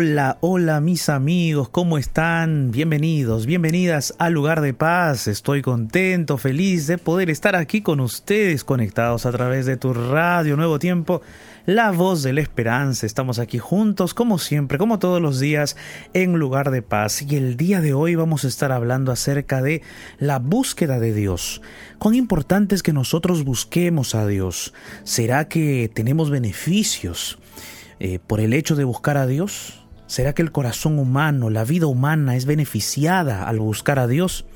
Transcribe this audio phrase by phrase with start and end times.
[0.00, 2.70] Hola, hola mis amigos, ¿cómo están?
[2.70, 5.26] Bienvenidos, bienvenidas al lugar de paz.
[5.26, 10.56] Estoy contento, feliz de poder estar aquí con ustedes conectados a través de tu radio
[10.56, 11.20] Nuevo Tiempo,
[11.66, 13.06] la voz de la esperanza.
[13.06, 15.76] Estamos aquí juntos, como siempre, como todos los días,
[16.14, 17.22] en lugar de paz.
[17.22, 19.82] Y el día de hoy vamos a estar hablando acerca de
[20.20, 21.60] la búsqueda de Dios.
[21.98, 24.74] Cuán importante es que nosotros busquemos a Dios.
[25.02, 27.40] ¿Será que tenemos beneficios?
[27.98, 29.87] Eh, por el hecho de buscar a Dios?
[30.08, 34.46] ¿Será que el corazón humano, la vida humana es beneficiada al buscar a Dios?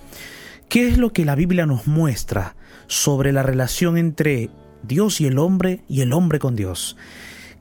[0.71, 4.49] ¿Qué es lo que la Biblia nos muestra sobre la relación entre
[4.83, 6.97] Dios y el hombre y el hombre con Dios?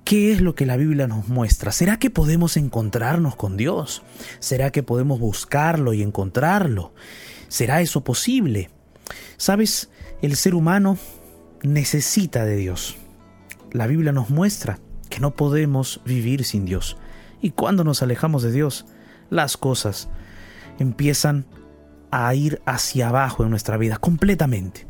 [0.05, 1.73] ¿Qué es lo que la Biblia nos muestra?
[1.73, 4.03] ¿Será que podemos encontrarnos con Dios?
[4.39, 6.93] ¿Será que podemos buscarlo y encontrarlo?
[7.49, 8.69] ¿Será eso posible?
[9.35, 9.89] Sabes,
[10.21, 10.97] el ser humano
[11.61, 12.95] necesita de Dios.
[13.73, 16.95] La Biblia nos muestra que no podemos vivir sin Dios.
[17.41, 18.85] Y cuando nos alejamos de Dios,
[19.29, 20.09] las cosas
[20.79, 21.45] empiezan
[22.11, 24.87] a ir hacia abajo en nuestra vida completamente.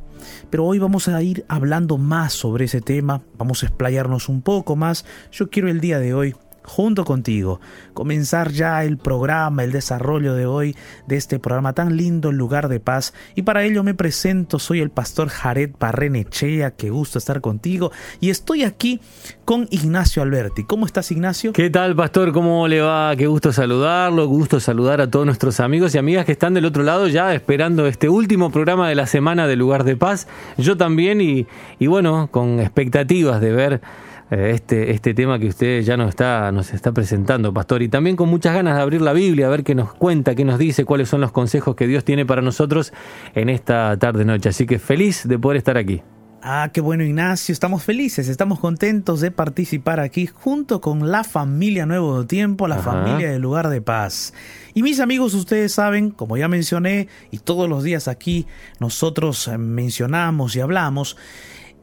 [0.50, 4.75] Pero hoy vamos a ir hablando más sobre ese tema, vamos a explayarnos un poco
[4.75, 5.06] más.
[5.31, 7.60] Yo quiero el día de hoy junto contigo,
[7.94, 10.76] comenzar ya el programa, el desarrollo de hoy
[11.08, 13.14] de este programa tan lindo, lugar de paz.
[13.36, 17.92] Y para ello me presento, soy el pastor Jared Barrenechea, qué gusto estar contigo.
[18.20, 19.00] Y estoy aquí
[19.46, 20.64] con Ignacio Alberti.
[20.64, 21.54] ¿Cómo estás, Ignacio?
[21.54, 22.32] ¿Qué tal, pastor?
[22.32, 23.16] ¿Cómo le va?
[23.16, 26.84] Qué gusto saludarlo, gusto saludar a todos nuestros amigos y amigas que están del otro
[26.84, 30.28] lado ya esperando este último programa de la semana del lugar de paz.
[30.58, 33.82] Yo también y, bueno, con expectativas de ver
[34.31, 38.30] este, este tema que usted ya nos está, nos está presentando, pastor, y también con
[38.30, 41.09] muchas ganas de abrir la Biblia, a ver qué nos cuenta, qué nos dice, cuáles
[41.09, 42.94] son los consejos que Dios tiene para nosotros
[43.36, 44.50] en esta tarde-noche.
[44.50, 46.02] Así que feliz de poder estar aquí.
[46.44, 51.86] Ah, qué bueno Ignacio, estamos felices, estamos contentos de participar aquí junto con la familia
[51.86, 54.34] Nuevo Tiempo, la familia del lugar de paz.
[54.74, 58.48] Y mis amigos, ustedes saben, como ya mencioné, y todos los días aquí
[58.80, 61.16] nosotros eh, mencionamos y hablamos,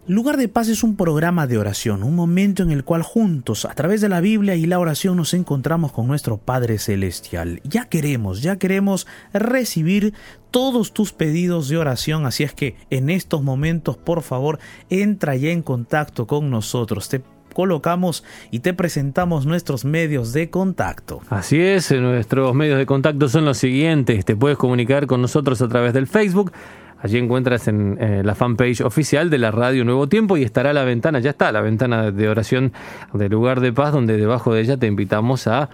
[0.08, 3.74] Lugar de Paz es un programa de oración, un momento en el cual juntos, a
[3.74, 7.60] través de la Biblia y la oración, nos encontramos con nuestro Padre Celestial.
[7.62, 10.14] Ya queremos, ya queremos recibir
[10.50, 14.58] todos tus pedidos de oración, así es que en estos momentos, por favor,
[14.88, 17.10] entra ya en contacto con nosotros.
[17.10, 17.20] Te
[17.52, 21.20] colocamos y te presentamos nuestros medios de contacto.
[21.28, 24.24] Así es, nuestros medios de contacto son los siguientes.
[24.24, 26.52] Te puedes comunicar con nosotros a través del Facebook
[27.00, 30.84] Allí encuentras en eh, la fanpage oficial de la radio Nuevo Tiempo y estará la
[30.84, 32.72] ventana, ya está, la ventana de oración
[33.12, 35.70] del lugar de paz, donde debajo de ella te invitamos a,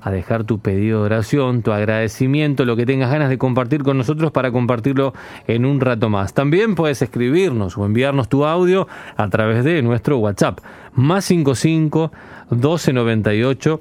[0.00, 3.98] a dejar tu pedido de oración, tu agradecimiento, lo que tengas ganas de compartir con
[3.98, 5.14] nosotros para compartirlo
[5.46, 6.34] en un rato más.
[6.34, 10.60] También puedes escribirnos o enviarnos tu audio a través de nuestro WhatsApp,
[10.94, 12.12] más 55
[12.50, 13.80] 1298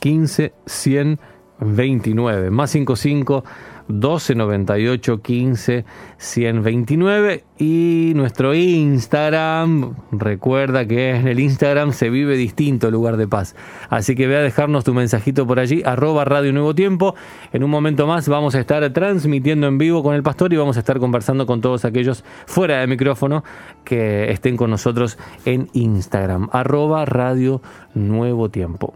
[0.00, 3.44] 15 129, más 55
[3.88, 5.84] 12 98 15
[6.18, 13.54] 129 y nuestro Instagram, recuerda que en el Instagram se vive distinto lugar de paz.
[13.88, 17.14] Así que ve a dejarnos tu mensajito por allí, arroba Radio Nuevo Tiempo.
[17.52, 20.76] En un momento más vamos a estar transmitiendo en vivo con el pastor y vamos
[20.76, 23.44] a estar conversando con todos aquellos fuera de micrófono
[23.84, 27.62] que estén con nosotros en Instagram, arroba Radio
[27.94, 28.94] Nuevo Tiempo.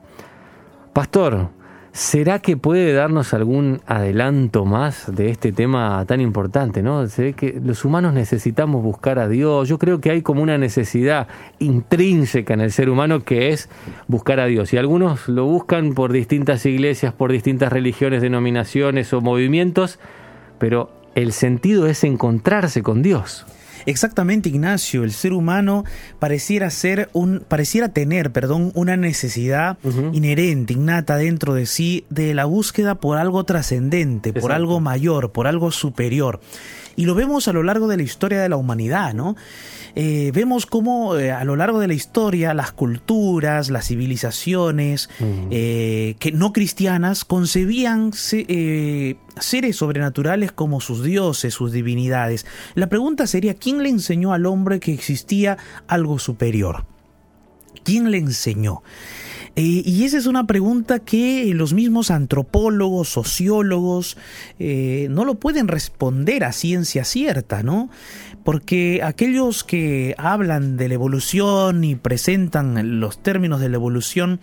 [0.92, 1.50] Pastor,
[1.92, 6.84] ¿Será que puede darnos algún adelanto más de este tema tan importante?
[6.84, 7.08] ¿no?
[7.08, 9.68] Se ve que los humanos necesitamos buscar a Dios.
[9.68, 11.26] Yo creo que hay como una necesidad
[11.58, 13.68] intrínseca en el ser humano que es
[14.06, 14.72] buscar a Dios.
[14.72, 19.98] Y algunos lo buscan por distintas iglesias, por distintas religiones, denominaciones o movimientos,
[20.60, 23.46] pero el sentido es encontrarse con Dios.
[23.86, 25.04] Exactamente, Ignacio.
[25.04, 25.84] El ser humano
[26.18, 29.78] pareciera ser un, pareciera tener, perdón, una necesidad
[30.12, 35.46] inherente, innata dentro de sí de la búsqueda por algo trascendente, por algo mayor, por
[35.46, 36.40] algo superior.
[36.96, 39.36] Y lo vemos a lo largo de la historia de la humanidad, ¿no?
[39.94, 45.10] Eh, vemos cómo eh, a lo largo de la historia las culturas, las civilizaciones
[45.50, 52.46] eh, que no cristianas concebían seres sobrenaturales como sus dioses, sus divinidades.
[52.74, 55.58] La pregunta sería, ¿quién le enseñó al hombre que existía
[55.88, 56.84] algo superior?
[57.82, 58.82] ¿Quién le enseñó?
[59.56, 64.16] Eh, y esa es una pregunta que los mismos antropólogos, sociólogos,
[64.58, 67.90] eh, no lo pueden responder a ciencia cierta, ¿no?
[68.44, 74.40] Porque aquellos que hablan de la evolución y presentan los términos de la evolución,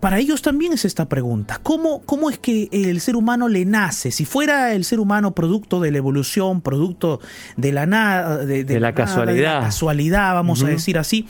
[0.00, 1.60] para ellos también es esta pregunta.
[1.62, 4.10] ¿Cómo, ¿Cómo es que el ser humano le nace?
[4.10, 7.20] Si fuera el ser humano producto de la evolución, producto
[7.56, 9.60] de la nada, de, la, casualidad.
[9.60, 11.26] casualidad, vamos a decir así.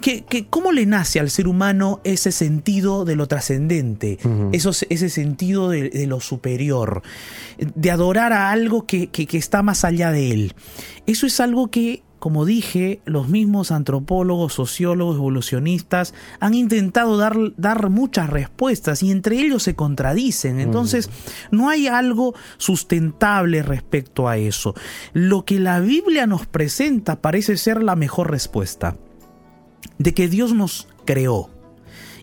[0.00, 4.18] Que, ¿Cómo le nace al ser humano ese sentido de lo trascendente,
[4.52, 7.02] ese sentido de, lo superior,
[7.58, 10.54] de adorar a algo que, que está más allá de él?
[11.06, 17.90] Eso es algo que como dije, los mismos antropólogos, sociólogos, evolucionistas han intentado dar, dar
[17.90, 20.58] muchas respuestas y entre ellos se contradicen.
[20.58, 21.10] Entonces,
[21.50, 24.74] no hay algo sustentable respecto a eso.
[25.12, 28.96] Lo que la Biblia nos presenta parece ser la mejor respuesta.
[29.98, 31.50] De que Dios nos creó.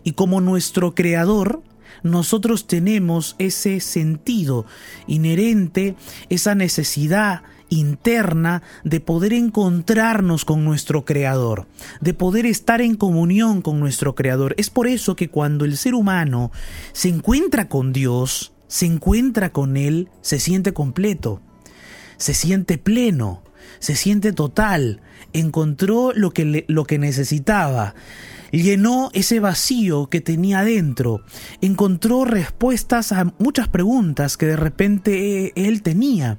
[0.02, 1.62] Y como nuestro creador,
[2.02, 4.66] nosotros tenemos ese sentido
[5.06, 5.94] inherente,
[6.28, 11.66] esa necesidad interna de poder encontrarnos con nuestro Creador,
[12.00, 14.54] de poder estar en comunión con nuestro Creador.
[14.58, 16.52] Es por eso que cuando el ser humano
[16.92, 21.40] se encuentra con Dios, se encuentra con Él, se siente completo,
[22.18, 23.42] se siente pleno,
[23.78, 25.00] se siente total,
[25.32, 27.94] encontró lo que, lo que necesitaba
[28.52, 31.22] llenó ese vacío que tenía dentro,
[31.60, 36.38] encontró respuestas a muchas preguntas que de repente eh, él tenía.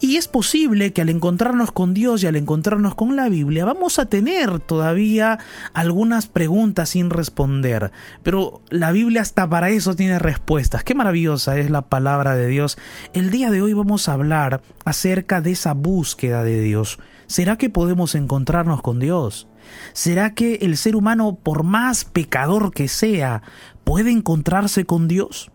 [0.00, 3.98] Y es posible que al encontrarnos con Dios y al encontrarnos con la Biblia vamos
[3.98, 5.38] a tener todavía
[5.72, 7.90] algunas preguntas sin responder,
[8.22, 10.84] pero la Biblia hasta para eso tiene respuestas.
[10.84, 12.76] Qué maravillosa es la palabra de Dios.
[13.14, 16.98] El día de hoy vamos a hablar acerca de esa búsqueda de Dios.
[17.26, 19.48] ¿Será que podemos encontrarnos con Dios?
[19.92, 23.42] ¿Será que el ser humano, por más pecador que sea,
[23.84, 25.50] puede encontrarse con Dios?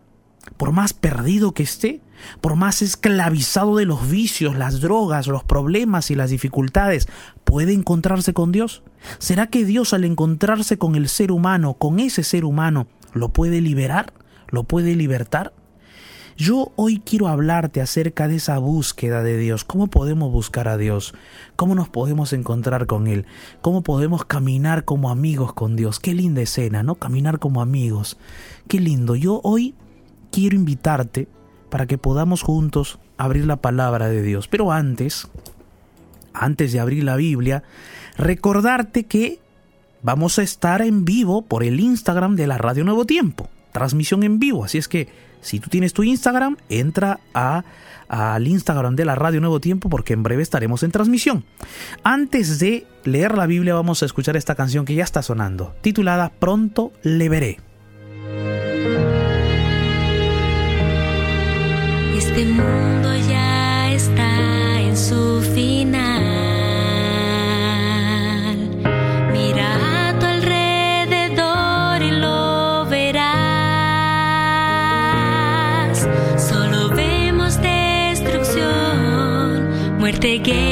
[0.57, 2.01] Por más perdido que esté,
[2.41, 7.07] por más esclavizado de los vicios, las drogas, los problemas y las dificultades,
[7.43, 8.83] ¿puede encontrarse con Dios?
[9.19, 13.61] ¿Será que Dios al encontrarse con el ser humano, con ese ser humano, lo puede
[13.61, 14.13] liberar?
[14.47, 15.53] ¿Lo puede libertar?
[16.39, 21.13] Yo hoy quiero hablarte acerca de esa búsqueda de Dios, cómo podemos buscar a Dios,
[21.57, 23.25] cómo nos podemos encontrar con Él,
[23.59, 25.99] cómo podemos caminar como amigos con Dios.
[25.99, 26.95] Qué linda escena, ¿no?
[26.95, 28.17] Caminar como amigos.
[28.69, 29.17] Qué lindo.
[29.17, 29.75] Yo hoy
[30.31, 31.27] quiero invitarte
[31.69, 34.47] para que podamos juntos abrir la palabra de Dios.
[34.47, 35.27] Pero antes,
[36.31, 37.63] antes de abrir la Biblia,
[38.17, 39.41] recordarte que
[40.03, 43.49] vamos a estar en vivo por el Instagram de la Radio Nuevo Tiempo.
[43.73, 44.63] Transmisión en vivo.
[44.63, 47.63] Así es que si tú tienes tu Instagram, entra a,
[48.07, 51.45] al Instagram de la Radio Nuevo Tiempo porque en breve estaremos en transmisión.
[52.03, 56.31] Antes de leer la Biblia vamos a escuchar esta canción que ya está sonando, titulada
[56.39, 57.57] Pronto le veré.
[62.15, 62.88] Este mundo
[80.43, 80.68] de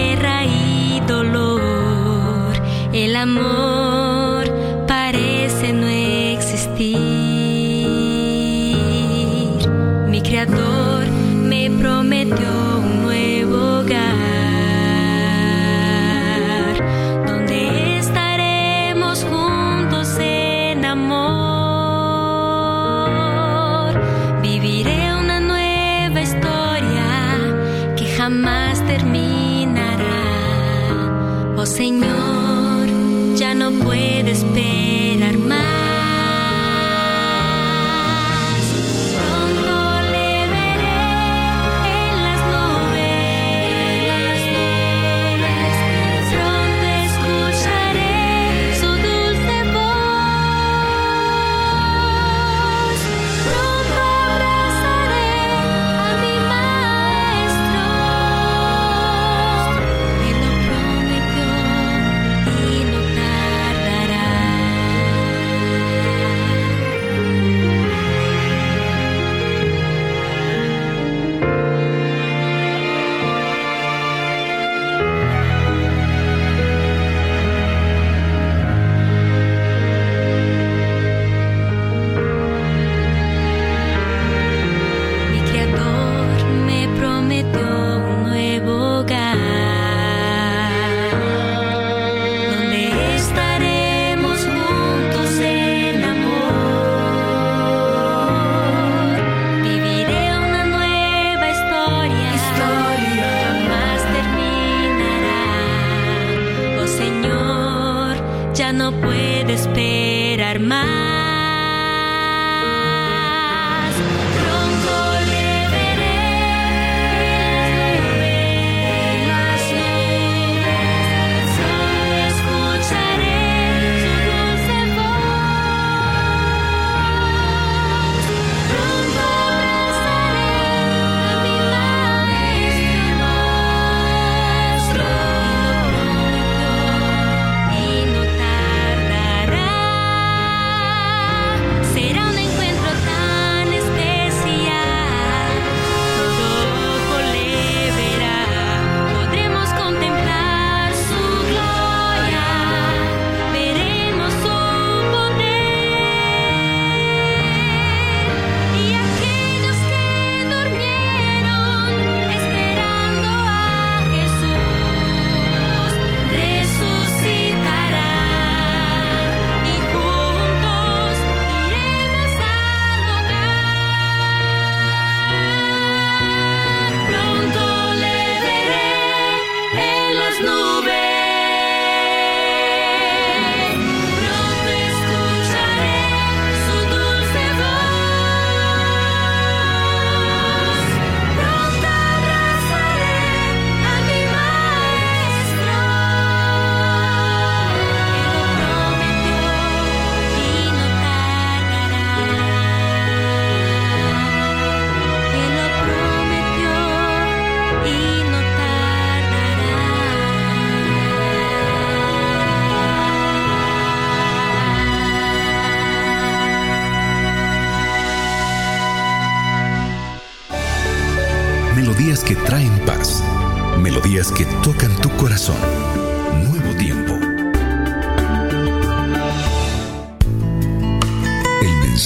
[109.67, 111.06] esperar más.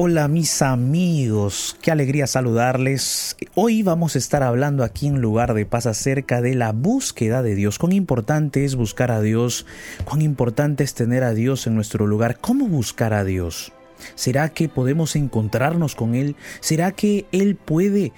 [0.00, 3.36] Hola, mis amigos, qué alegría saludarles.
[3.56, 7.56] Hoy vamos a estar hablando aquí en lugar de paz acerca de la búsqueda de
[7.56, 7.80] Dios.
[7.80, 9.66] Cuán importante es buscar a Dios,
[10.04, 12.38] cuán importante es tener a Dios en nuestro lugar.
[12.38, 13.72] ¿Cómo buscar a Dios?
[14.14, 16.36] ¿Será que podemos encontrarnos con Él?
[16.60, 18.12] ¿Será que Él puede,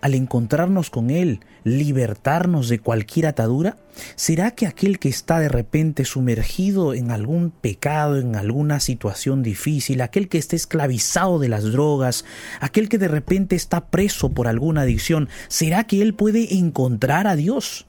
[0.00, 3.76] al encontrarnos con Él, libertarnos de cualquier atadura?
[4.14, 10.00] ¿Será que aquel que está de repente sumergido en algún pecado, en alguna situación difícil,
[10.00, 12.24] aquel que está esclavizado de las drogas,
[12.60, 17.36] aquel que de repente está preso por alguna adicción, ¿será que Él puede encontrar a
[17.36, 17.85] Dios?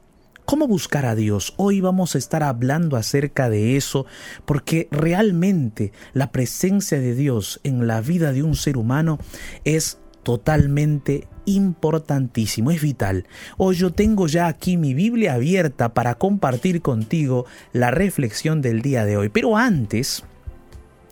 [0.48, 1.54] ¿Cómo buscar a Dios?
[1.58, 4.06] Hoy vamos a estar hablando acerca de eso
[4.46, 9.20] porque realmente la presencia de Dios en la vida de un ser humano
[9.66, 13.28] es totalmente importantísimo, es vital.
[13.58, 19.04] Hoy yo tengo ya aquí mi Biblia abierta para compartir contigo la reflexión del día
[19.04, 19.28] de hoy.
[19.28, 20.24] Pero antes,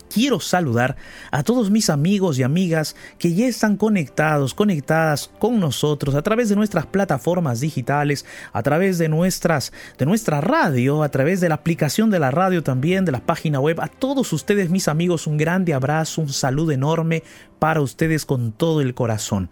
[0.10, 0.96] quiero saludar
[1.32, 6.50] a todos mis amigos y amigas que ya están conectados, conectadas con nosotros a través
[6.50, 11.56] de nuestras plataformas digitales, a través de nuestras de nuestra radio, a través de la
[11.56, 13.80] aplicación de la radio también, de la página web.
[13.82, 17.24] A todos ustedes, mis amigos, un grande abrazo, un saludo enorme
[17.60, 19.50] para ustedes con todo el corazón.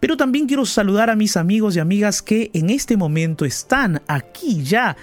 [0.00, 4.62] Pero también quiero saludar a mis amigos y amigas que en este momento están aquí
[4.62, 4.96] ya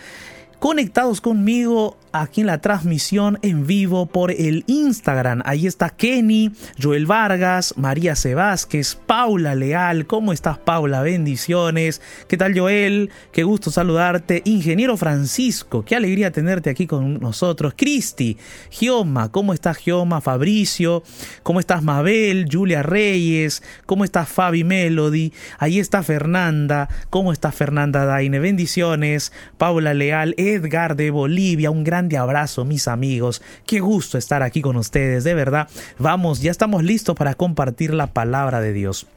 [0.59, 5.41] conectados conmigo aquí en la transmisión en vivo por el Instagram.
[5.45, 10.07] Ahí está Kenny, Joel Vargas, María Sebásquez, Paula Leal.
[10.07, 11.01] ¿Cómo estás, Paula?
[11.01, 12.01] Bendiciones.
[12.27, 13.09] ¿Qué tal, Joel?
[13.31, 14.41] Qué gusto saludarte.
[14.45, 17.73] Ingeniero Francisco, qué alegría tenerte aquí con nosotros.
[17.75, 18.37] Cristi,
[18.69, 20.21] Gioma, ¿cómo estás, Gioma?
[20.21, 21.03] Fabricio,
[21.43, 22.47] ¿cómo estás, Mabel?
[22.51, 25.33] Julia Reyes, ¿cómo estás, Fabi Melody?
[25.59, 28.39] Ahí está Fernanda, ¿cómo estás, Fernanda Daine?
[28.39, 29.31] Bendiciones.
[29.57, 33.41] Paula Leal, Edgar de Bolivia, un gran abrazo, mis amigos.
[33.65, 35.67] Qué gusto estar aquí con ustedes, de verdad.
[35.97, 39.07] Vamos, ya estamos listos para compartir la palabra de Dios.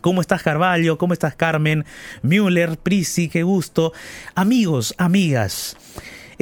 [0.00, 0.98] ¿Cómo estás, Carvalho?
[0.98, 1.84] ¿Cómo estás, Carmen?
[2.22, 3.92] Müller, Prisi, qué gusto.
[4.34, 5.76] Amigos, amigas.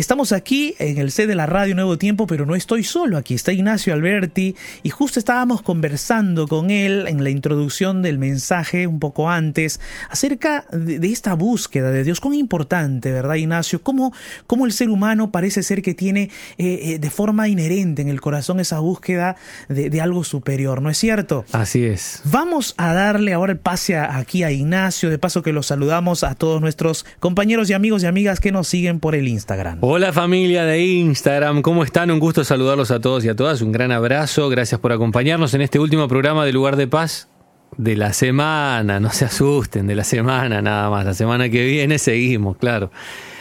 [0.01, 3.19] Estamos aquí en el C de la radio Nuevo Tiempo, pero no estoy solo.
[3.19, 8.87] Aquí está Ignacio Alberti y justo estábamos conversando con él en la introducción del mensaje
[8.87, 9.79] un poco antes
[10.09, 12.19] acerca de, esta búsqueda de Dios.
[12.19, 13.83] Cuán importante, ¿verdad, Ignacio?
[13.83, 14.15] Cómo,
[14.47, 18.23] cómo el ser humano parece ser que tiene eh, eh, de forma inherente en el
[18.23, 19.37] corazón esa búsqueda
[19.69, 21.45] de, algo superior, ¿no es cierto?
[21.53, 22.23] Así es.
[22.25, 26.35] Vamos a darle ahora el pase aquí a Ignacio, de paso que los saludamos a
[26.37, 29.90] todos nuestros compañeros y amigos y amigas que nos siguen por el Instagram.
[29.93, 32.13] Hola familia de Instagram, ¿cómo están?
[32.13, 33.61] Un gusto saludarlos a todos y a todas.
[33.61, 37.29] Un gran abrazo, gracias por acompañarnos en este último programa de Lugar de Paz
[37.77, 39.01] de la semana.
[39.01, 41.05] No se asusten, de la semana nada más.
[41.05, 42.93] La semana que viene seguimos, claro.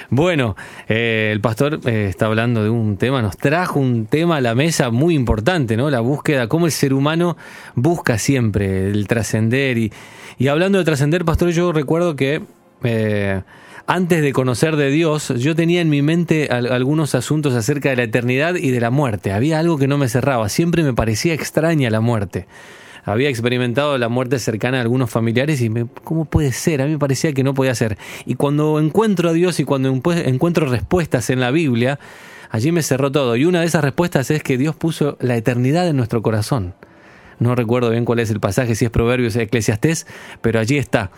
[0.10, 0.56] Bueno,
[0.88, 4.56] eh, el pastor eh, está hablando de un tema, nos trajo un tema a la
[4.56, 5.92] mesa muy importante, ¿no?
[5.92, 7.38] La búsqueda, cómo el ser humano
[7.76, 9.78] busca siempre el trascender.
[9.78, 9.94] Y,
[10.40, 12.42] y hablando de trascender, pastor, yo recuerdo que
[12.84, 13.44] eh,
[13.90, 18.04] antes de conocer de Dios, yo tenía en mi mente algunos asuntos acerca de la
[18.04, 19.32] eternidad y de la muerte.
[19.32, 22.46] Había algo que no me cerraba, siempre me parecía extraña la muerte
[23.06, 26.82] había experimentado la muerte cercana de algunos familiares y me, ¿cómo puede ser?
[26.82, 27.98] A mí me parecía que no podía ser.
[28.28, 31.98] Y cuando encuentro a Dios y cuando encuentro respuestas en la Biblia,
[32.52, 33.36] allí me cerró todo.
[33.36, 36.76] Y una de esas respuestas es que Dios puso la eternidad en nuestro corazón.
[37.40, 40.06] No recuerdo bien cuál es el pasaje, si es Proverbios o Eclesiastés,
[40.42, 41.10] pero allí está.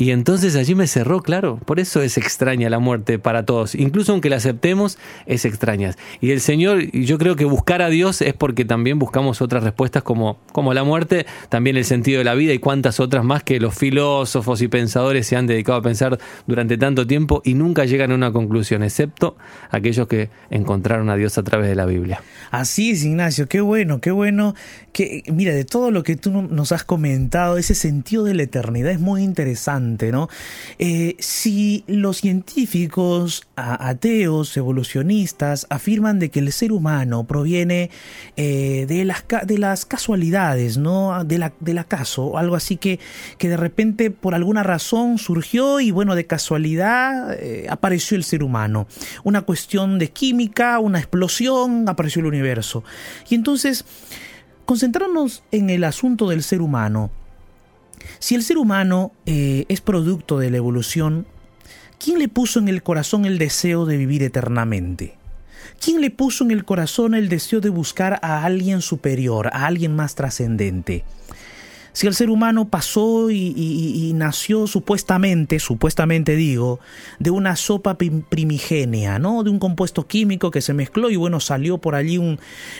[0.00, 1.58] Y entonces allí me cerró, claro.
[1.66, 3.74] Por eso es extraña la muerte para todos.
[3.74, 5.94] Incluso aunque la aceptemos, es extraña.
[6.22, 10.02] Y el Señor, yo creo que buscar a Dios es porque también buscamos otras respuestas
[10.02, 13.60] como, como la muerte, también el sentido de la vida y cuantas otras más que
[13.60, 18.10] los filósofos y pensadores se han dedicado a pensar durante tanto tiempo y nunca llegan
[18.12, 19.36] a una conclusión, excepto
[19.68, 22.22] aquellos que encontraron a Dios a través de la Biblia.
[22.50, 23.48] Así es, Ignacio.
[23.48, 24.54] Qué bueno, qué bueno.
[24.94, 28.92] Que, mira, de todo lo que tú nos has comentado, ese sentido de la eternidad
[28.92, 29.89] es muy interesante
[30.78, 37.90] Eh, si los científicos ateos, evolucionistas, afirman de que el ser humano proviene
[38.36, 41.24] eh, de, las, de las casualidades, ¿no?
[41.24, 42.98] De la, del acaso, algo así que,
[43.38, 48.42] que de repente por alguna razón surgió y bueno, de casualidad eh, apareció el ser
[48.42, 48.86] humano.
[49.24, 52.84] Una cuestión de química, una explosión, apareció el universo.
[53.28, 53.84] Y entonces,
[54.64, 57.10] concentrarnos en el asunto del ser humano.
[58.18, 61.26] Si el ser humano eh, es producto de la evolución,
[61.98, 65.14] ¿quién le puso en el corazón el deseo de vivir eternamente?
[65.82, 69.94] ¿Quién le puso en el corazón el deseo de buscar a alguien superior, a alguien
[69.96, 71.04] más trascendente?
[72.00, 76.80] Si el ser humano pasó y, nació supuestamente, supuestamente digo,
[77.18, 79.42] de una sopa primigenia, ¿no?
[79.42, 82.18] De un compuesto químico que se mezcló y bueno, salió por allí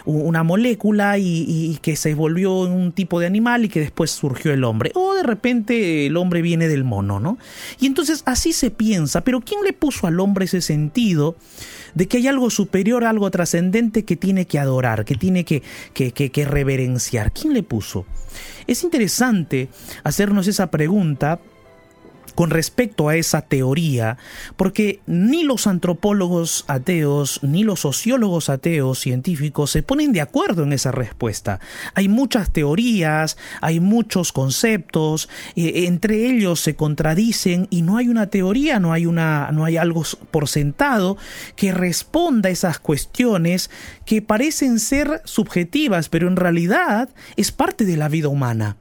[0.07, 4.65] una molécula y, que se volvió un tipo de animal y que después surgió el
[4.65, 4.91] hombre.
[4.95, 7.37] O de repente el hombre viene del mono, ¿no?
[7.79, 11.37] Y entonces así se piensa, pero ¿quién le puso al hombre ese sentido
[11.95, 15.63] de que hay algo superior, algo trascendente que tiene que adorar, que tiene que,
[15.95, 17.33] que, que reverenciar?
[17.33, 18.07] ¿Quién le puso?
[18.67, 19.69] Es interesante
[20.05, 21.41] hacernos esa pregunta
[22.35, 24.19] con respecto a esa teoría,
[24.57, 30.73] porque ni los antropólogos ateos ni los sociólogos ateos científicos se ponen de acuerdo en
[30.73, 31.61] esa respuesta.
[31.95, 38.29] Hay muchas teorías, hay muchos conceptos, eh, entre ellos se contradicen y no hay una
[38.29, 41.17] teoría, no hay una no hay algo por sentado
[41.57, 43.71] que responda a esas cuestiones
[44.05, 48.77] que parecen ser subjetivas, pero en realidad es parte de la vida humana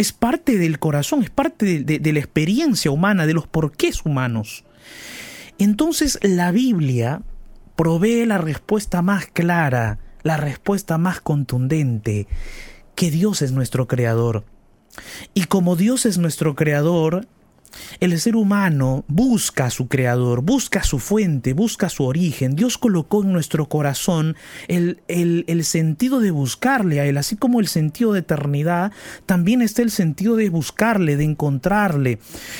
[0.00, 4.64] es parte del corazón, es parte de, la experiencia humana, de los porqués humanos.
[5.58, 7.20] Entonces la Biblia
[7.76, 12.26] provee la respuesta más clara, la respuesta más contundente,
[12.94, 14.46] que Dios es nuestro creador.
[15.34, 17.26] Y como Dios es nuestro creador,
[18.00, 22.54] el ser humano busca a su creador, busca su fuente, busca su origen.
[22.54, 24.36] Dios colocó en nuestro corazón
[24.68, 28.92] el, el, sentido de buscarle a Él, así como el sentido de eternidad,
[29.26, 32.18] también está el sentido de buscarle, de encontrarle.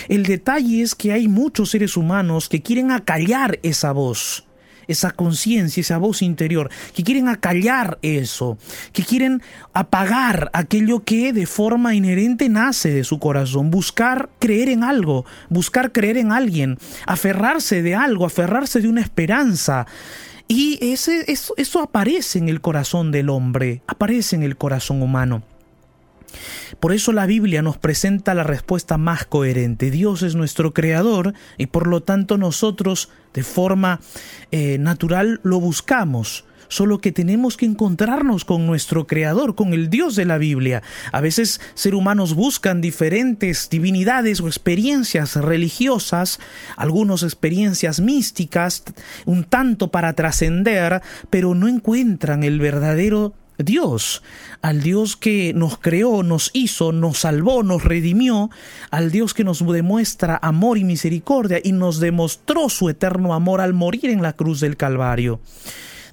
[0.09, 4.45] El detalle es que hay muchos seres humanos que quieren acallar esa voz
[4.89, 8.59] esa conciencia, esa voz interior, que quieren acallar eso,
[8.93, 14.85] que quieren apagar aquello que de forma inherente nace de su corazón, buscar creer en
[14.85, 19.87] algo, buscar creer en alguien, aferrarse de algo, aferrarse de una esperanza.
[20.49, 25.43] Y ese, eso, eso aparece en el corazón del hombre, aparece en el corazón humano.
[26.79, 29.91] Por eso la Biblia nos presenta la respuesta más coherente.
[29.91, 34.01] Dios es nuestro creador y por lo tanto nosotros de forma
[34.51, 40.17] eh, natural lo buscamos solo que tenemos que encontrarnos con nuestro Creador, con el Dios
[40.17, 40.83] de la Biblia.
[41.13, 46.39] A veces ser humanos buscan diferentes divinidades o experiencias religiosas,
[46.77, 48.85] algunas experiencias místicas,
[49.27, 54.23] un tanto para trascender, pero no encuentran el verdadero Dios,
[54.63, 58.51] al Dios que nos creó, nos hizo, nos salvó, nos redimió,
[58.91, 63.75] al Dios que nos demuestra amor y misericordia y nos demostró su eterno amor al
[63.75, 65.41] morir en la cruz del Calvario.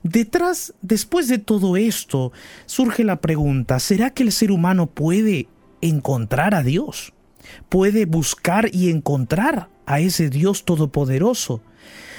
[0.04, 2.32] Detrás, después de todo esto,
[2.66, 5.48] surge la pregunta, ¿será que el ser humano puede
[5.82, 7.14] encontrar a Dios?
[7.70, 11.62] ¿Puede buscar y encontrar a ese Dios todopoderoso?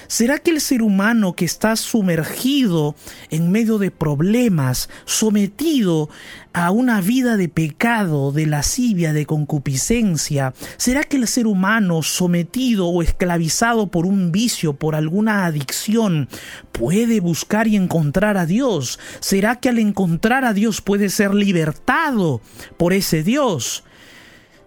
[0.08, 2.96] ¿Será que el ser humano que está sumergido
[3.28, 6.08] en medio de problemas, sometido
[6.54, 12.88] a una vida de pecado, de lascivia, de concupiscencia, será que el ser humano sometido
[12.88, 16.30] o esclavizado por un vicio, por alguna adicción,
[16.72, 18.98] puede buscar y encontrar a Dios?
[19.20, 22.40] ¿Será que al encontrar a Dios puede ser libertado
[22.78, 23.84] por ese Dios?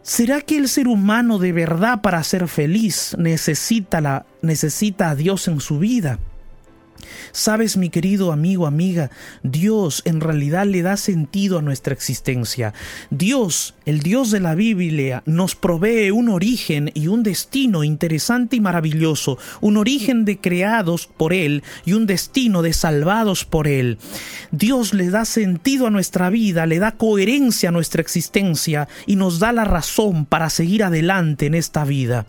[0.03, 5.47] ¿Será que el ser humano de verdad para ser feliz necesita, la, necesita a Dios
[5.47, 6.17] en su vida?
[7.31, 9.09] Sabes, mi querido amigo, amiga,
[9.43, 12.73] Dios en realidad le da sentido a nuestra existencia.
[13.09, 18.59] Dios, el Dios de la Biblia, nos provee un origen y un destino interesante y
[18.59, 23.97] maravilloso, un origen de creados por Él y un destino de salvados por Él.
[24.51, 29.39] Dios le da sentido a nuestra vida, le da coherencia a nuestra existencia y nos
[29.39, 32.25] da la razón para seguir adelante en esta vida.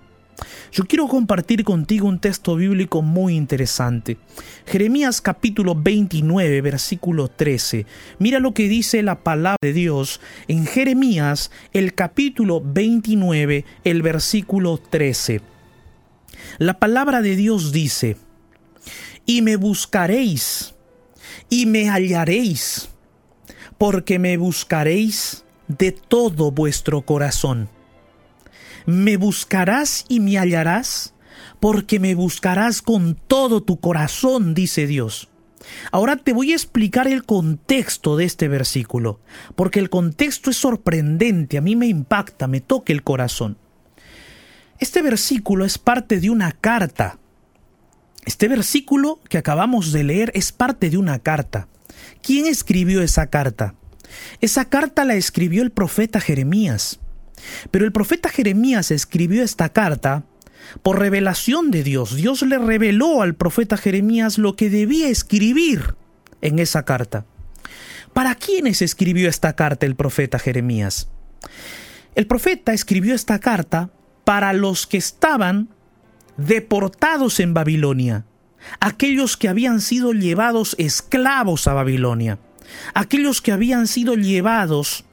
[0.72, 4.16] Yo quiero compartir contigo un texto bíblico muy interesante.
[4.66, 7.86] Jeremías capítulo 29, versículo 13.
[8.18, 14.78] Mira lo que dice la palabra de Dios en Jeremías, el capítulo 29, el versículo
[14.78, 15.42] 13.
[16.58, 18.16] La palabra de Dios dice,
[19.26, 20.74] y me buscaréis,
[21.50, 22.88] y me hallaréis,
[23.76, 27.68] porque me buscaréis de todo vuestro corazón
[28.86, 31.14] me buscarás y me hallarás,
[31.60, 35.28] porque me buscarás con todo tu corazón, dice Dios.
[35.90, 39.20] Ahora te voy a explicar el contexto de este versículo,
[39.54, 43.58] porque el contexto es sorprendente, a mí me impacta, me toca el corazón.
[44.78, 47.18] Este versículo es parte de una carta.
[48.24, 51.68] Este versículo que acabamos de leer es parte de una carta.
[52.22, 53.74] ¿Quién escribió esa carta?
[54.40, 56.98] Esa carta la escribió el profeta Jeremías.
[57.70, 60.24] Pero el profeta Jeremías escribió esta carta
[60.82, 62.16] por revelación de Dios.
[62.16, 65.94] Dios le reveló al profeta Jeremías lo que debía escribir
[66.40, 67.26] en esa carta.
[68.12, 71.08] ¿Para quiénes escribió esta carta el profeta Jeremías?
[72.14, 73.90] El profeta escribió esta carta
[74.24, 75.68] para los que estaban
[76.36, 78.26] deportados en Babilonia,
[78.80, 82.38] aquellos que habían sido llevados esclavos a Babilonia,
[82.94, 85.04] aquellos que habían sido llevados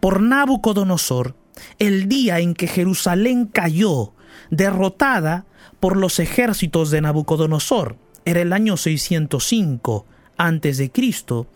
[0.00, 1.36] por Nabucodonosor
[1.78, 4.12] el día en que Jerusalén cayó,
[4.50, 5.46] derrotada
[5.80, 7.96] por los ejércitos de Nabucodonosor.
[8.24, 10.06] Era el año 605
[10.40, 11.48] antes de Cristo,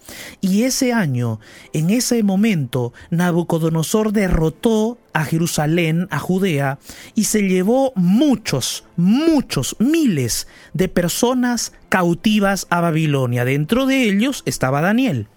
[0.42, 1.40] y ese año,
[1.72, 6.78] en ese momento, Nabucodonosor derrotó a Jerusalén, a Judea,
[7.14, 13.46] y se llevó muchos, muchos, miles de personas cautivas a Babilonia.
[13.46, 15.28] Dentro de ellos estaba Daniel.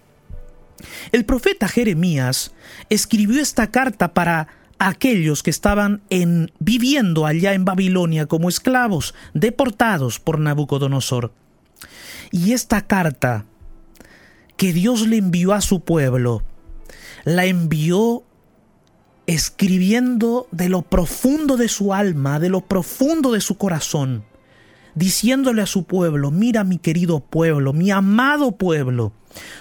[1.12, 2.52] El profeta Jeremías
[2.88, 10.20] escribió esta carta para aquellos que estaban en, viviendo allá en Babilonia como esclavos, deportados
[10.20, 11.32] por Nabucodonosor.
[12.30, 13.44] Y esta carta
[14.56, 16.42] que Dios le envió a su pueblo,
[17.24, 18.24] la envió
[19.26, 24.24] escribiendo de lo profundo de su alma, de lo profundo de su corazón,
[24.98, 29.12] diciéndole a su pueblo, mira mi querido pueblo, mi amado pueblo,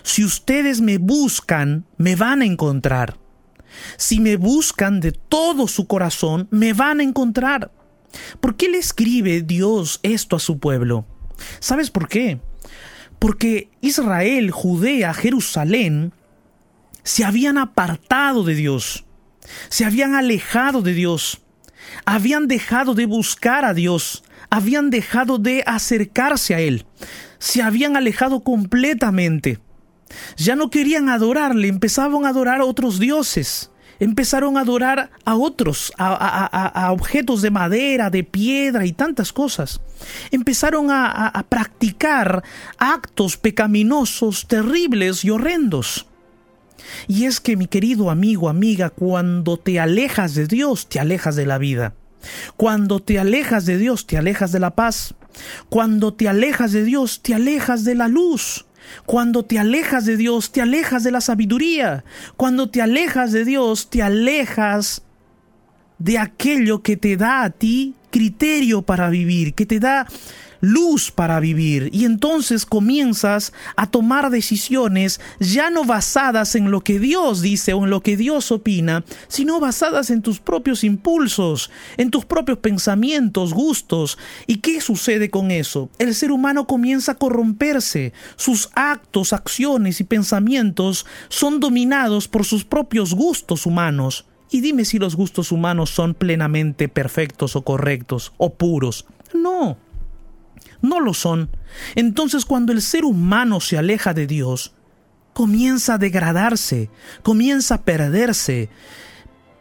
[0.03, 3.17] si ustedes me buscan, me van a encontrar.
[3.97, 7.71] Si me buscan de todo su corazón, me van a encontrar.
[8.39, 11.05] ¿Por qué le escribe Dios esto a su pueblo?
[11.59, 12.39] ¿Sabes por qué?
[13.19, 16.13] Porque Israel, Judea, Jerusalén
[17.03, 19.05] se habían apartado de Dios,
[19.69, 21.41] se habían alejado de Dios,
[22.05, 26.85] habían dejado de buscar a Dios, habían dejado de acercarse a Él,
[27.39, 29.59] se habían alejado completamente.
[30.37, 33.71] Ya no querían adorarle, empezaban a adorar a otros dioses.
[33.99, 39.81] Empezaron a adorar a otros, a, objetos de madera, de piedra y tantas cosas.
[40.29, 42.43] Empezaron a practicar
[42.77, 46.05] actos pecaminosos, terribles y horrendos.
[47.07, 51.45] Y es que, mi querido amigo, amiga, cuando te alejas de Dios, te alejas de
[51.45, 51.93] la vida.
[52.55, 55.15] Cuando te alejas de Dios, te alejas de la paz.
[55.69, 58.65] Cuando te alejas de Dios, te alejas de la luz.
[59.05, 62.03] Cuando te alejas de Dios, te alejas de la sabiduría.
[62.35, 65.03] Cuando te alejas de Dios, te alejas
[65.99, 70.07] de aquello que te da a ti criterio para vivir, que te da
[70.67, 76.99] luz para vivir y entonces comienzas a tomar decisiones ya no basadas en lo que
[76.99, 82.11] Dios dice o en lo que Dios opina, sino basadas en tus propios impulsos, en
[82.11, 84.17] tus propios pensamientos, gustos.
[84.45, 85.89] ¿Y qué sucede con eso?
[85.99, 92.65] El ser humano comienza a corromperse, sus actos, acciones y pensamientos son dominados por sus
[92.65, 94.25] propios gustos humanos.
[94.49, 99.05] Y dime si los gustos humanos son plenamente perfectos o correctos o puros.
[99.33, 99.77] No.
[100.81, 101.49] No lo son.
[101.95, 104.73] Entonces cuando el ser humano se aleja de Dios,
[105.33, 106.89] comienza a degradarse,
[107.21, 108.69] comienza a perderse.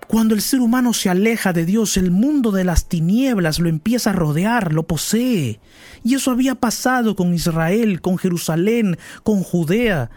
[0.09, 4.11] Cuando el ser humano se aleja de Dios, el mundo de las tinieblas lo empieza
[4.11, 5.61] a rodear, lo posee.
[6.05, 10.11] Y eso había pasado con Israel, con Jerusalén, con Judea.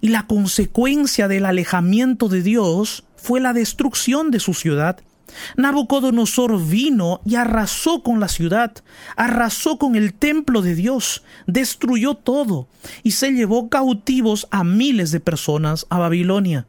[0.00, 5.00] Y la consecuencia del alejamiento de Dios fue la destrucción de su ciudad.
[5.56, 8.72] Nabucodonosor vino y arrasó con la ciudad,
[9.16, 12.68] arrasó con el templo de Dios, destruyó todo
[13.02, 16.66] y se llevó cautivos a miles de personas a Babilonia.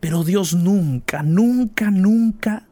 [0.00, 2.66] Pero Dios nunca, nunca, nunca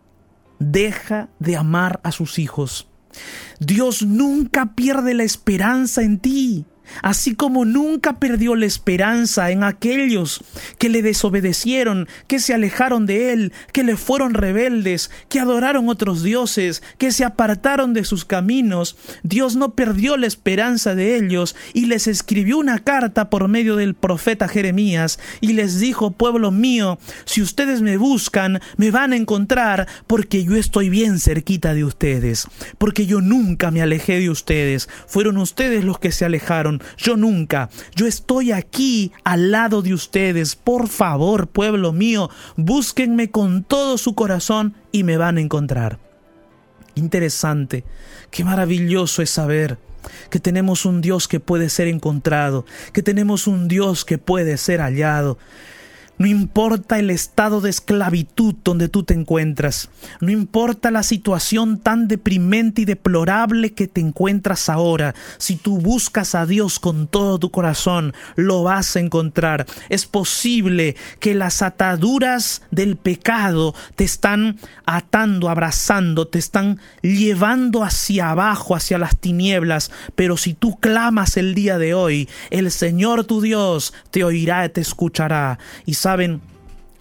[0.58, 2.88] deja de amar a sus hijos.
[3.58, 6.66] Dios nunca pierde la esperanza en ti
[7.02, 10.44] así como nunca perdió la esperanza en aquellos
[10.78, 16.22] que le desobedecieron, que se alejaron de él, que le fueron rebeldes, que adoraron otros
[16.22, 21.86] dioses, que se apartaron de sus caminos, Dios no perdió la esperanza de ellos y
[21.86, 27.42] les escribió una carta por medio del profeta Jeremías y les dijo, pueblo mío, si
[27.42, 32.46] ustedes me buscan, me van a encontrar porque yo estoy bien cerquita de ustedes,
[32.78, 37.70] porque yo nunca me alejé de ustedes, fueron ustedes los que se alejaron, yo nunca.
[37.94, 40.56] Yo estoy aquí al lado de ustedes.
[40.56, 45.98] Por favor, pueblo mío, búsquenme con todo su corazón y me van a encontrar.
[46.94, 47.84] Interesante,
[48.30, 49.78] qué maravilloso es saber
[50.30, 54.80] que tenemos un Dios que puede ser encontrado, que tenemos un Dios que puede ser
[54.80, 55.38] hallado.
[56.18, 59.88] No importa el estado de esclavitud donde tú te encuentras.
[60.20, 65.14] No importa la situación tan deprimente y deplorable que te encuentras ahora.
[65.38, 69.66] Si tú buscas a Dios con todo tu corazón, lo vas a encontrar.
[69.88, 78.30] Es posible que las ataduras del pecado te están atando, abrazando, te están llevando hacia
[78.30, 79.90] abajo, hacia las tinieblas.
[80.14, 84.68] Pero si tú clamas el día de hoy, el Señor tu Dios te oirá y
[84.68, 85.58] te escuchará.
[85.86, 86.40] Y saben,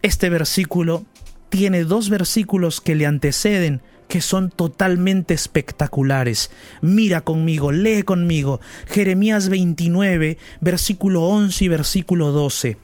[0.04, 1.04] este versículo
[1.50, 6.52] tiene dos versículos que le anteceden que son totalmente espectaculares.
[6.82, 8.62] Mira conmigo, lee conmigo.
[8.86, 12.78] Jeremías 29, versículo 11 y versículo 12.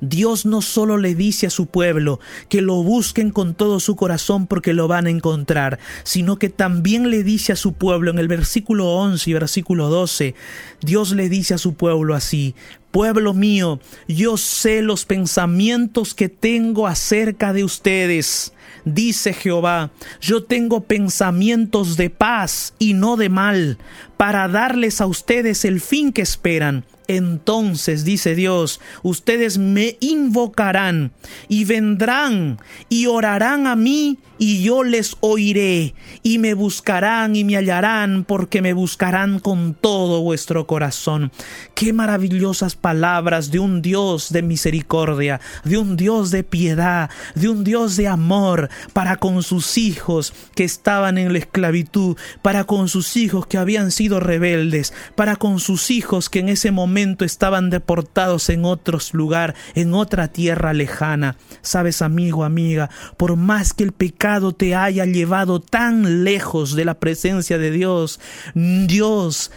[0.00, 4.46] Dios no solo le dice a su pueblo que lo busquen con todo su corazón
[4.46, 8.28] porque lo van a encontrar, sino que también le dice a su pueblo en el
[8.28, 10.34] versículo 11 y versículo 12,
[10.80, 12.54] Dios le dice a su pueblo así,
[12.92, 18.52] Pueblo mío, yo sé los pensamientos que tengo acerca de ustedes.
[18.84, 23.78] Dice Jehová, yo tengo pensamientos de paz y no de mal,
[24.18, 26.84] para darles a ustedes el fin que esperan.
[27.08, 31.12] Entonces, dice Dios, ustedes me invocarán
[31.48, 32.58] y vendrán
[32.90, 38.60] y orarán a mí y yo les oiré y me buscarán y me hallarán porque
[38.60, 41.30] me buscarán con todo vuestro corazón.
[41.76, 47.62] Qué maravillosas palabras de un Dios de misericordia, de un Dios de piedad, de un
[47.62, 53.16] Dios de amor para con sus hijos que estaban en la esclavitud, para con sus
[53.16, 58.48] hijos que habían sido rebeldes, para con sus hijos que en ese momento estaban deportados
[58.48, 61.36] en otros lugar, en otra tierra lejana.
[61.60, 66.94] Sabes, amigo, amiga, por más que el pecado te haya llevado tan lejos de la
[66.94, 68.20] presencia de Dios,
[68.54, 69.50] Dios,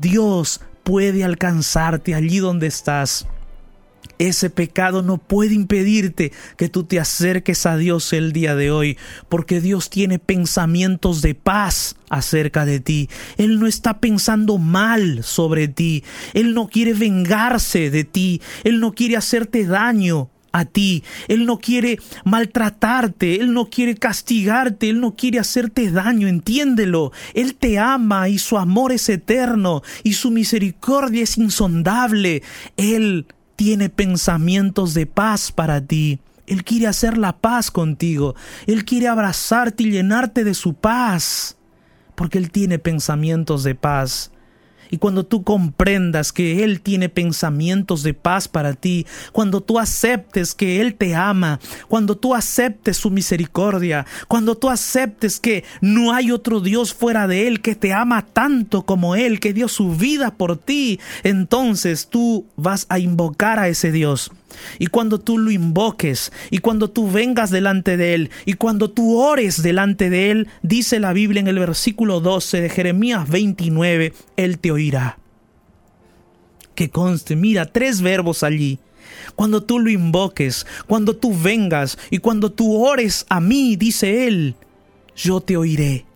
[0.00, 3.26] Dios puede alcanzarte allí donde estás.
[4.18, 8.98] Ese pecado no puede impedirte que tú te acerques a Dios el día de hoy,
[9.30, 13.08] porque Dios tiene pensamientos de paz acerca de ti.
[13.38, 16.04] Él no está pensando mal sobre ti.
[16.34, 18.42] Él no quiere vengarse de ti.
[18.62, 21.04] Él no quiere hacerte daño a ti.
[21.28, 27.12] Él no quiere maltratarte, Él no quiere castigarte, Él no quiere hacerte daño, entiéndelo.
[27.34, 32.42] Él te ama y su amor es eterno y su misericordia es insondable.
[32.76, 36.20] Él tiene pensamientos de paz para ti.
[36.46, 38.34] Él quiere hacer la paz contigo.
[38.66, 41.56] Él quiere abrazarte y llenarte de su paz.
[42.16, 44.32] Porque Él tiene pensamientos de paz.
[44.90, 50.54] Y cuando tú comprendas que Él tiene pensamientos de paz para ti, cuando tú aceptes
[50.54, 56.32] que Él te ama, cuando tú aceptes su misericordia, cuando tú aceptes que no hay
[56.32, 60.32] otro Dios fuera de Él que te ama tanto como Él, que dio su vida
[60.32, 64.32] por ti, entonces tú vas a invocar a ese Dios
[64.78, 69.18] y cuando tú lo invoques, y cuando tú vengas delante de Él, y cuando tú
[69.18, 74.58] ores delante de Él, dice la Biblia en el versículo 12 de Jeremías 29, Él
[74.58, 75.18] te oirá.
[76.74, 78.78] Que conste, mira, tres verbos allí.
[79.34, 84.54] Cuando tú lo invoques, cuando tú vengas y cuando tú ores a mí, dice Él,
[85.16, 86.06] yo te oiré,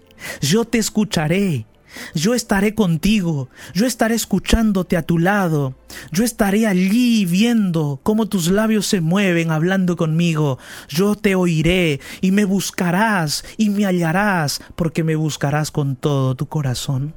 [0.40, 1.66] yo te escucharé,
[2.14, 5.74] Yo estaré contigo, yo estaré escuchándote a tu lado,
[6.12, 10.58] yo estaré allí viendo cómo tus labios se mueven hablando conmigo.
[10.88, 16.46] Yo te oiré y me buscarás y me hallarás porque me buscarás con todo tu
[16.46, 17.14] corazón.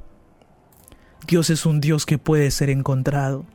[1.28, 3.46] Dios es un Dios que puede ser encontrado,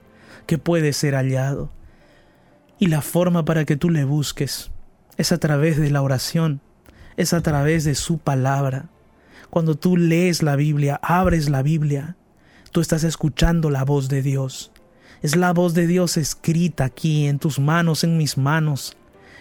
[0.46, 1.70] que puede ser hallado.
[2.78, 4.70] Y la forma para que tú le busques
[5.16, 6.60] es a través de la oración,
[7.16, 8.90] es a través de su palabra.
[9.52, 12.16] Cuando tú lees la Biblia, abres la Biblia,
[12.70, 14.72] tú estás escuchando la voz de Dios.
[15.20, 18.96] Es la voz de Dios escrita aquí en tus manos, en mis manos.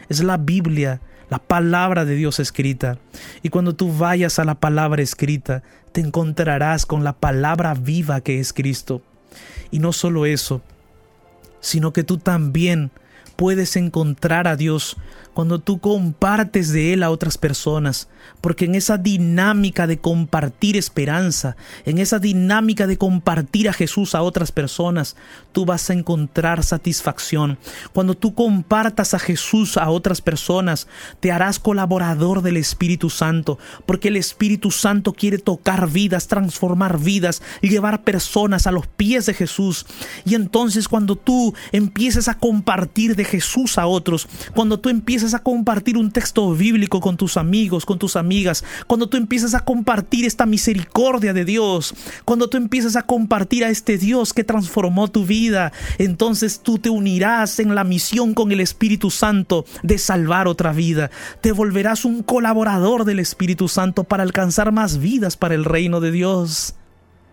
[0.10, 3.00] Es la Biblia, la palabra de Dios escrita.
[3.42, 8.42] Y cuando tú vayas a la palabra escrita, te encontrarás con la palabra viva que
[8.42, 9.02] es Cristo.
[9.72, 10.62] Y no solo eso,
[11.62, 12.92] sino que tú también
[13.42, 14.98] puedes encontrar a Dios
[15.34, 18.08] cuando tú compartes de Él a otras personas,
[18.42, 24.22] porque en esa dinámica de compartir esperanza, en esa dinámica de compartir a Jesús a
[24.22, 25.16] otras personas,
[25.54, 27.58] tú vas a encontrar satisfacción.
[27.94, 30.88] Cuando tú compartas a Jesús a otras personas,
[31.20, 37.42] te harás colaborador del Espíritu Santo, porque el Espíritu Santo quiere tocar vidas, transformar vidas,
[37.62, 39.86] llevar personas a los pies de Jesús.
[40.26, 45.40] Y entonces cuando tú empieces a compartir de Jesús a otros, cuando tú empiezas a
[45.40, 50.26] compartir un texto bíblico con tus amigos, con tus amigas, cuando tú empiezas a compartir
[50.26, 55.26] esta misericordia de Dios, cuando tú empiezas a compartir a este Dios que transformó tu
[55.26, 60.74] vida, entonces tú te unirás en la misión con el Espíritu Santo de salvar otra
[60.74, 61.10] vida.
[61.40, 66.12] Te volverás un colaborador del Espíritu Santo para alcanzar más vidas para el reino de
[66.12, 66.76] Dios.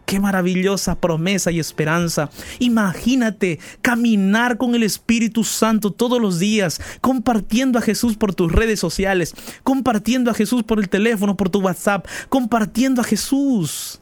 [0.09, 2.31] Qué maravillosa promesa y esperanza.
[2.61, 8.81] Imagínate caminar con el Espíritu Santo todos los días, compartiendo a Jesús por tus redes
[8.81, 14.01] sociales, compartiendo a Jesús por el teléfono, por tu WhatsApp, compartiendo a Jesús.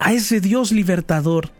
[0.00, 1.52] A ese Dios libertador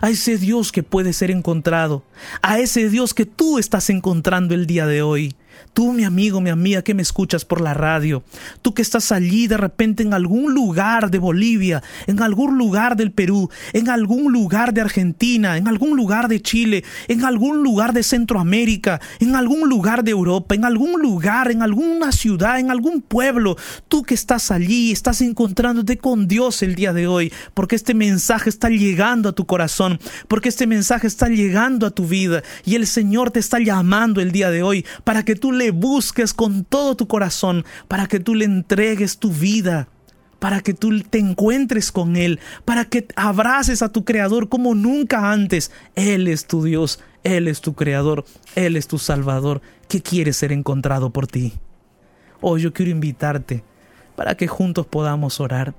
[0.00, 2.04] a ese Dios que puede ser encontrado,
[2.42, 5.36] a ese Dios que tú estás encontrando el día de hoy.
[5.72, 8.22] Tú, mi amigo, mi amiga, que me escuchas por la radio,
[8.62, 13.10] tú que estás allí de repente en algún lugar de Bolivia, en algún lugar del
[13.10, 18.02] Perú, en algún lugar de Argentina, en algún lugar de Chile, en algún lugar de
[18.02, 23.56] Centroamérica, en algún lugar de Europa, en algún lugar, en alguna ciudad, en algún pueblo,
[23.88, 28.48] tú que estás allí, estás encontrándote con Dios el día de hoy, porque este mensaje
[28.48, 29.98] está llegando a tu corazón,
[30.28, 34.32] porque este mensaje está llegando a tu vida y el Señor te está llamando el
[34.32, 38.34] día de hoy para que tú le busques con todo tu corazón, para que tú
[38.34, 39.88] le entregues tu vida,
[40.38, 45.32] para que tú te encuentres con Él, para que abraces a tu Creador como nunca
[45.32, 45.70] antes.
[45.94, 48.24] Él es tu Dios, Él es tu Creador,
[48.54, 51.54] Él es tu Salvador, que quiere ser encontrado por ti.
[52.40, 53.64] Hoy yo quiero invitarte
[54.16, 55.74] para que juntos podamos orar,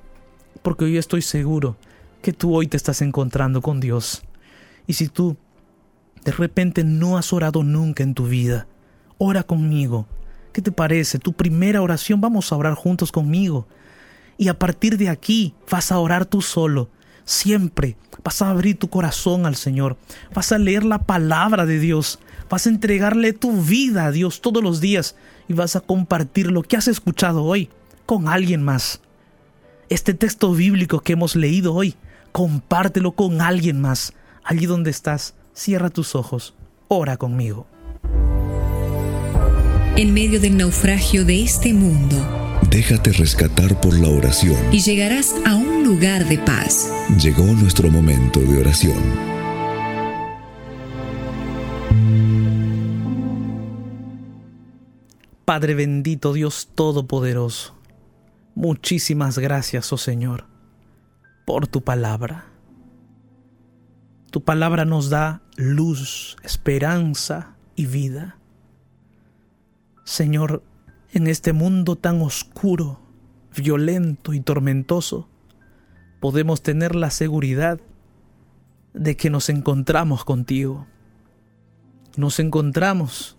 [0.61, 1.77] porque hoy estoy seguro
[2.21, 4.23] que tú hoy te estás encontrando con Dios.
[4.87, 5.37] Y si tú
[6.23, 8.67] de repente no has orado nunca en tu vida,
[9.17, 10.07] ora conmigo.
[10.51, 11.19] ¿Qué te parece?
[11.19, 13.67] Tu primera oración, vamos a orar juntos conmigo.
[14.37, 16.89] Y a partir de aquí vas a orar tú solo.
[17.25, 19.97] Siempre vas a abrir tu corazón al Señor.
[20.33, 22.19] Vas a leer la palabra de Dios.
[22.49, 25.15] Vas a entregarle tu vida a Dios todos los días.
[25.47, 27.69] Y vas a compartir lo que has escuchado hoy
[28.05, 29.01] con alguien más.
[29.89, 31.95] Este texto bíblico que hemos leído hoy,
[32.31, 34.13] compártelo con alguien más.
[34.43, 36.53] Allí donde estás, cierra tus ojos.
[36.87, 37.67] Ora conmigo
[39.97, 42.17] en medio del naufragio de este mundo.
[42.69, 44.57] Déjate rescatar por la oración.
[44.73, 46.91] Y llegarás a un lugar de paz.
[47.21, 48.97] Llegó nuestro momento de oración.
[55.45, 57.75] Padre bendito, Dios Todopoderoso,
[58.55, 60.45] muchísimas gracias, oh Señor,
[61.45, 62.47] por tu palabra.
[64.31, 68.37] Tu palabra nos da luz, esperanza y vida.
[70.05, 70.61] Señor,
[71.13, 72.99] en este mundo tan oscuro,
[73.57, 75.27] violento y tormentoso,
[76.19, 77.79] podemos tener la seguridad
[78.93, 80.85] de que nos encontramos contigo.
[82.17, 83.35] Nos encontramos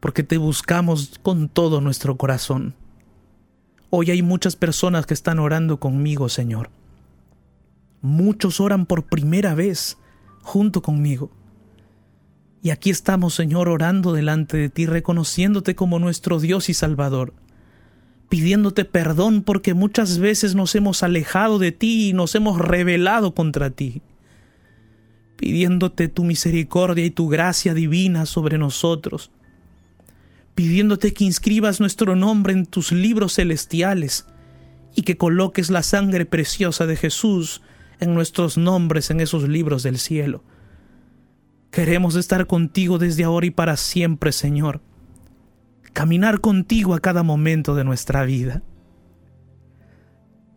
[0.00, 2.74] porque te buscamos con todo nuestro corazón.
[3.88, 6.68] Hoy hay muchas personas que están orando conmigo, Señor.
[8.02, 9.96] Muchos oran por primera vez
[10.42, 11.30] junto conmigo.
[12.62, 17.32] Y aquí estamos, Señor, orando delante de ti, reconociéndote como nuestro Dios y Salvador,
[18.28, 23.70] pidiéndote perdón porque muchas veces nos hemos alejado de ti y nos hemos rebelado contra
[23.70, 24.02] ti,
[25.36, 29.30] pidiéndote tu misericordia y tu gracia divina sobre nosotros,
[30.54, 34.26] pidiéndote que inscribas nuestro nombre en tus libros celestiales
[34.94, 37.62] y que coloques la sangre preciosa de Jesús
[38.00, 40.42] en nuestros nombres en esos libros del cielo.
[41.76, 44.80] Queremos estar contigo desde ahora y para siempre, Señor.
[45.92, 48.62] Caminar contigo a cada momento de nuestra vida.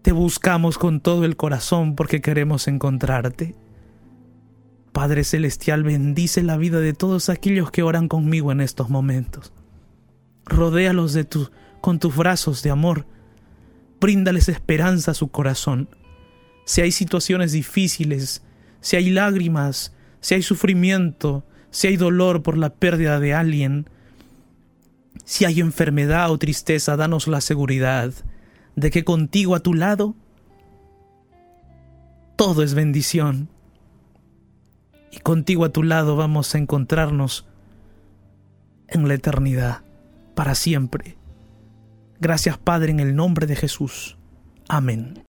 [0.02, 3.54] Te buscamos con todo el corazón porque queremos encontrarte.
[4.94, 9.52] Padre Celestial, bendice la vida de todos aquellos que oran conmigo en estos momentos.
[10.46, 11.52] Rodéalos de tu,
[11.82, 13.06] con tus brazos de amor.
[14.00, 15.90] Bríndales esperanza a su corazón.
[16.64, 18.42] Si hay situaciones difíciles,
[18.80, 23.90] si hay lágrimas, si hay sufrimiento, si hay dolor por la pérdida de alguien,
[25.26, 28.14] si hay enfermedad o tristeza, danos la seguridad
[28.76, 30.16] de que contigo a tu lado
[32.40, 33.50] todo es bendición.
[35.12, 37.46] Y contigo a tu lado vamos a encontrarnos
[38.88, 39.82] en la eternidad,
[40.36, 41.18] para siempre.
[42.22, 44.18] Gracias Padre en el nombre de Jesús.
[44.70, 45.16] Amén.